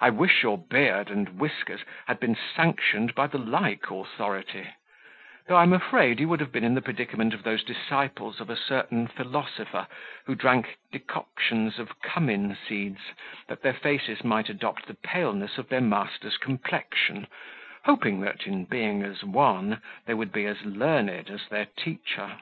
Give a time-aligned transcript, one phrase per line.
[0.00, 4.68] I wish your beard and whiskers had been sanctioned by the like authority;
[5.48, 8.48] though I am afraid you would have been in the predicament of those disciples of
[8.48, 9.88] a certain philosopher,
[10.26, 13.00] who drank decoctions of cummin seeds,
[13.48, 17.26] that their faces might adopt the paleness of their master's complexion,
[17.84, 22.36] hoping that, in being as wan, they would be as learned as their teacher."